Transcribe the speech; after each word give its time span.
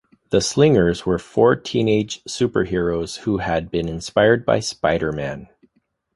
The 0.31 0.41
Slingers 0.41 1.05
were 1.05 1.19
four 1.19 1.55
teenage 1.55 2.23
superheroes 2.23 3.19
who 3.19 3.37
had 3.37 3.69
been 3.69 3.87
inspired 3.87 4.47
by 4.47 4.59
Spider-Man. 4.59 5.47